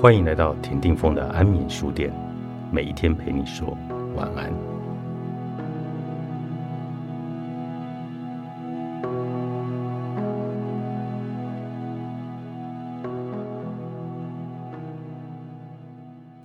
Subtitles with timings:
[0.00, 2.10] 欢迎来到田定峰的安眠书店，
[2.72, 3.76] 每一天陪你说
[4.16, 4.50] 晚安。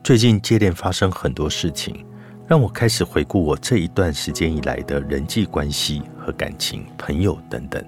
[0.03, 2.05] 最近接连发生很多事情，
[2.45, 7.81] 让我开始回顾我这一段时间以来的人际关系和感情、朋友等等。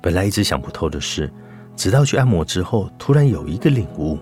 [0.00, 1.32] 本来一直想不透的事，
[1.76, 4.18] 直到去按摩之后，突然有一个领悟。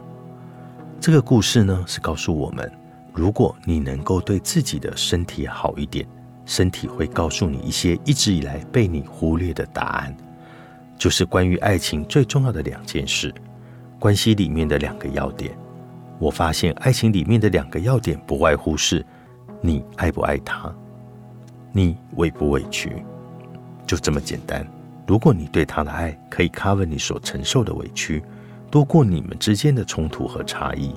[1.01, 2.71] 这个故事呢，是告诉我们，
[3.15, 6.07] 如果你能够对自己的身体好一点，
[6.45, 10.15] 身体会告诉你一些一直以来被你忽略的答案，
[10.99, 13.35] 就是关于爱情最重要的两件事，
[13.99, 15.57] 关系里面的两个要点。
[16.19, 19.03] 我发现爱情里面的两个要点，不外乎是
[19.63, 20.71] 你爱不爱他，
[21.73, 23.03] 你委不委屈，
[23.87, 24.67] 就这么简单。
[25.07, 28.23] 如果你对他的爱可以 cover 你所承受的委屈，
[28.71, 30.95] 多过你们之间的冲突和差异，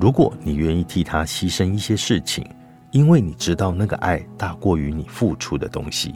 [0.00, 2.44] 如果你愿意替他牺牲一些事情，
[2.90, 6.14] 因为你知道那个爱大过于你付出的东西，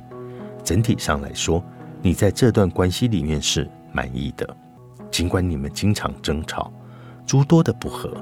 [0.65, 1.63] 整体上来说，
[2.01, 4.57] 你在这段关系里面是满意的。
[5.11, 6.73] 尽管你们经常争吵，
[7.27, 8.13] 诸多的不和。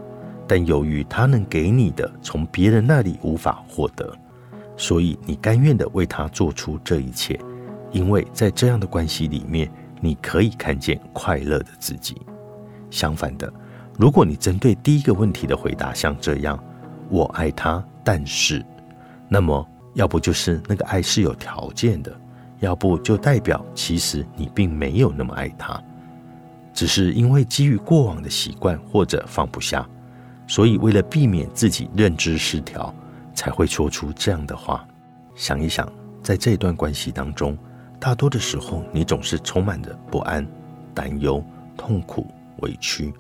[0.47, 4.15] 但由于他能给你的从别人那里无法获得，
[4.77, 7.41] 所以你甘愿的为他做出这一切，
[7.93, 9.71] 因为在这样的关系里面，
[10.03, 12.21] 你可以看见快乐的自己。
[12.95, 13.53] 相反的，
[13.99, 16.57] 如果你针对第一个问题的回答像这样
[17.11, 18.65] “我爱他，但是”，
[19.29, 22.17] 那么要不就是那个爱是有条件的，
[22.61, 25.83] 要不就代表其实你并没有那么爱他，
[26.73, 29.85] 只是因为基于过往的习惯或者放不下。
[30.47, 32.95] 所以，为了避免自己认知失调，
[33.35, 34.87] 才会说出这样的话。
[35.35, 35.91] 想一想，
[36.23, 37.59] 在这段关系当中，
[37.99, 40.47] 大多的时候，你总是充满着不安、
[40.95, 41.43] 担忧、
[41.77, 42.27] 痛苦、
[42.65, 43.15] 委屈，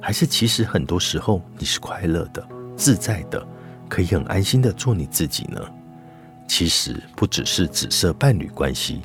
[0.00, 2.46] 还是其实很多时候你是快乐的、
[2.76, 3.44] 自在的，
[3.88, 5.60] 可以很安心的做你自己呢？
[6.46, 9.00] 其实不只是紫色伴侣关系，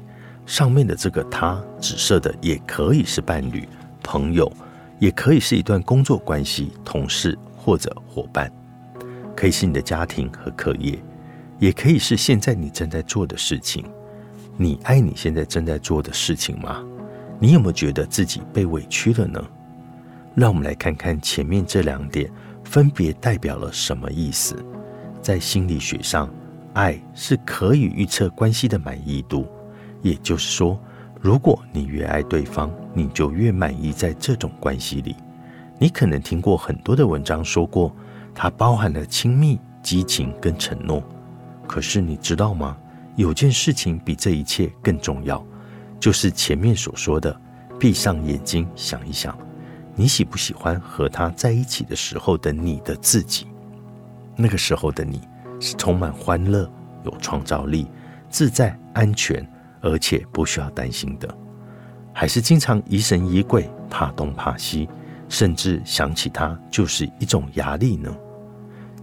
[0.46, 3.68] 上面的这个他紫色的也可以是伴侣、
[4.04, 4.52] 朋友，
[5.00, 7.36] 也可以是一段工作关系、同事。
[7.66, 8.48] 或者伙伴，
[9.36, 11.04] 可以是你的家庭和课业，
[11.58, 13.84] 也可以是现在你正在做的事情。
[14.56, 16.86] 你爱你现在正在做的事情吗？
[17.40, 19.44] 你有没有觉得自己被委屈了呢？
[20.36, 22.30] 让我们来看看前面这两点
[22.64, 24.56] 分别代表了什么意思。
[25.22, 26.30] 在心理学上，
[26.74, 29.48] 爱是可以预测关系的满意度，
[30.02, 30.80] 也就是说，
[31.22, 35.16] 如果你越爱对方，你就越满意在这种关系里。
[35.80, 37.96] 你可能听过很多的文章，说过
[38.34, 41.04] 它包含了亲密、激情跟承诺。
[41.66, 42.78] 可是你知道吗？
[43.16, 45.44] 有件事情比这一切更重要，
[46.00, 47.36] 就是前面所说的：
[47.80, 49.38] 闭上眼睛想一想，
[49.96, 53.48] 你喜不喜欢和他在一起的时候的你的自己？
[54.36, 55.22] 那个时候的你
[55.60, 56.70] 是充满欢乐、
[57.06, 57.88] 有创造力、
[58.30, 59.48] 自在、安全，
[59.80, 61.38] 而且不需要担心的，
[62.14, 64.90] 还是经常疑神疑鬼、怕东怕西？
[65.28, 68.16] 甚至想起他就是一种压力呢。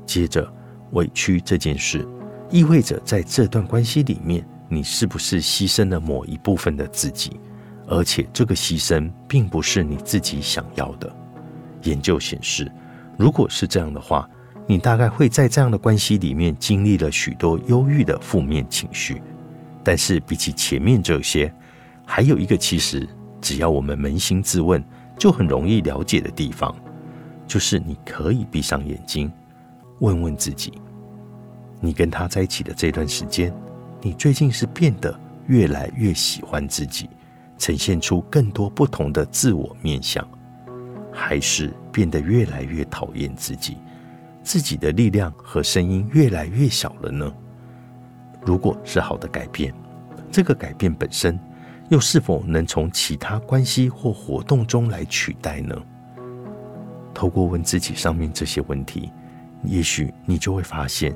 [0.07, 0.47] 接着，
[0.93, 2.07] 委屈这件事
[2.49, 7.41] 意味着在这段关系里面，你是不是牺牲了某一部分的自己？
[7.93, 11.15] 而且这个牺牲并不是你自己想要的。
[11.83, 12.73] 研究显示，
[13.19, 14.27] 如果是这样的话，
[14.67, 19.21] 你大概会在这样的关系里面经历了许多忧郁的负面情绪。
[19.85, 21.53] 但是比起前面这些，
[22.07, 23.07] 还有一个其实
[23.43, 24.83] 只要我们扪心自问。
[25.19, 26.75] 就很容易了解的地方，
[27.47, 29.31] 就是你可以闭上眼睛，
[30.01, 30.73] 问问自己：
[31.81, 33.55] 你跟他在一起的这段时间，
[34.01, 35.15] 你最近是变得
[35.47, 37.09] 越来越喜欢自己，
[37.63, 40.29] 呈现出更多不同的自我面相，
[41.13, 43.77] 还是变得越来越讨厌自己，
[44.43, 47.33] 自己的力量和声音越来越小了呢？
[48.45, 49.73] 如果是好的改变，
[50.29, 51.39] 这个改变本身。
[51.89, 55.77] 又是否能从其他关系或活动中来取代呢？
[57.13, 59.13] 透过问自己上面这些问题，
[59.63, 61.15] 也许你就会发现，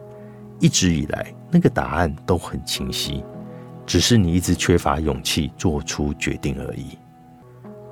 [0.60, 3.24] 一直以来那个答案都很清晰，
[3.86, 6.98] 只是你一直缺乏勇气做出决定而已。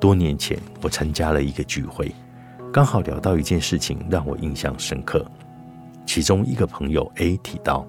[0.01, 2.13] 多年前，我参加了一个聚会，
[2.73, 5.25] 刚好聊到一件事情让我印象深刻。
[6.05, 7.87] 其中一个朋友 A 提到，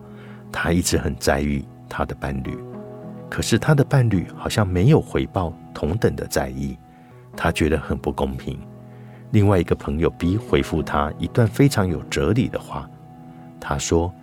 [0.52, 2.58] 他一直很在意他的伴侣。
[3.30, 6.78] 可是他的伴侣好像没有回报同等的在意，
[7.36, 8.58] 他觉得很不公平。
[9.32, 12.90] 另外一个朋友 B 回复他一段非常有哲理的话，
[13.60, 14.14] 他说：“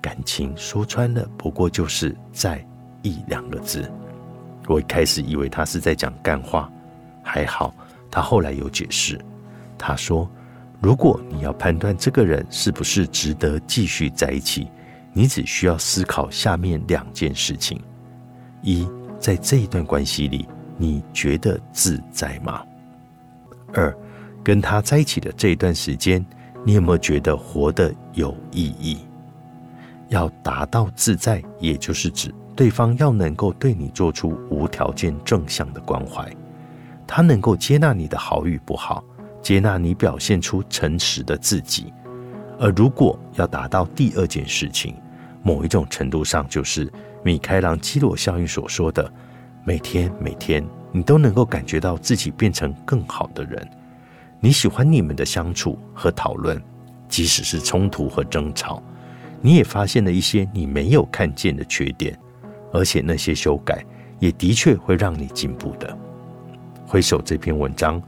[0.00, 2.64] 感情说穿了，不过就是在
[3.02, 3.90] 意两个字。”
[4.68, 6.70] 我一开始以为他是在讲干话，
[7.22, 7.74] 还好
[8.10, 9.20] 他后来有解释。
[9.76, 10.30] 他说
[10.80, 14.68] ：“如果你要判断这个人是不是值得继续在一起，
[15.12, 17.80] 你只需要思考下面两件事情：
[18.62, 18.88] 一，
[19.18, 20.46] 在这一段关系里，
[20.76, 22.62] 你觉得自在吗？
[23.72, 23.96] 二，
[24.44, 26.24] 跟他在一起的这一段时间，
[26.64, 29.00] 你有没有觉得活得有意义？
[30.08, 36.30] 要达到自在，也就是指对方要能够对你做出无条件正向的关怀，
[37.06, 39.02] 他能够接纳你的好与不好。
[39.40, 41.90] 接纳你表现出诚实的自己，
[42.58, 44.94] 而如果要达到第二件事情，
[45.42, 46.92] 某一种程度上就是
[47.22, 49.10] 米开朗基罗效应所说的，
[49.64, 50.62] 每天每天
[50.92, 53.66] 你都能够感觉到自己变成更好的人。
[54.38, 56.62] 你喜欢你们的相处和讨论，
[57.08, 58.82] 即使是冲突和争吵，
[59.40, 62.14] 你也发现了一些你没有看见的缺点，
[62.72, 63.84] 而且那些修改
[64.18, 65.96] 也的确会让你进步的。
[66.86, 68.02] 回首这篇文章。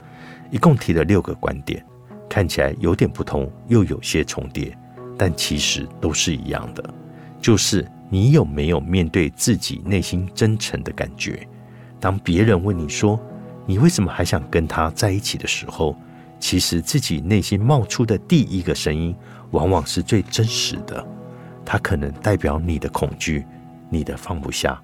[0.50, 1.82] 一共提了六个观点，
[2.28, 4.76] 看起来有点不同，又有些重叠，
[5.16, 6.94] 但其实都是一样的，
[7.40, 11.48] 就是你有没有面对自己内心真诚的感觉？
[11.98, 13.18] 当别人问你说
[13.64, 15.96] 你为什么还想跟他在一起的时候，
[16.38, 19.16] 其实自己内心冒出的第一个声音，
[19.52, 21.02] 往往是最真实的，
[21.64, 23.42] 它可能代表你的恐惧，
[23.92, 24.80] 你的放不下，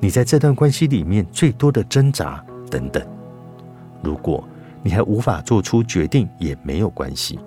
[0.00, 3.00] 你在这段关系里面最多的挣扎等等。
[4.02, 4.42] 如果
[4.82, 7.38] 你还无法做出决定也没有关系，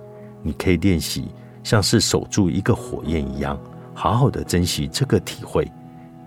[0.42, 1.28] 你可以练习
[1.62, 3.60] 像是守住一个火焰一样，
[3.92, 5.70] 好好的珍惜这个体会，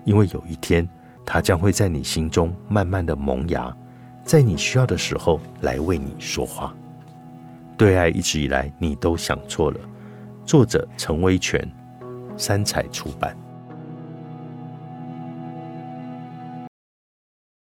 [0.04, 0.88] 因为有一天
[1.24, 3.76] 它将会在你心中慢慢的萌芽，
[4.22, 6.72] 在你需要的时候来为你说话。
[7.76, 9.80] 对爱一直以来你都想错了。
[10.44, 11.68] 作者陈威全，
[12.36, 13.36] 三彩出版。